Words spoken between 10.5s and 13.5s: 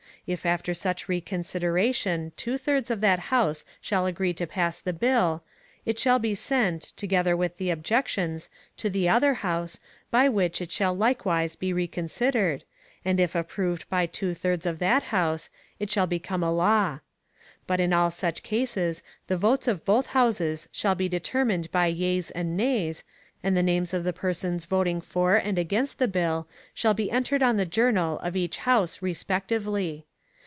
it shall likewise be reconsidered, and if